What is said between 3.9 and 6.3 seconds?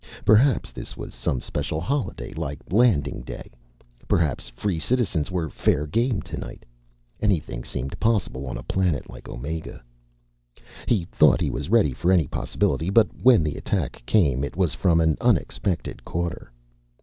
Perhaps Free Citizens were fair game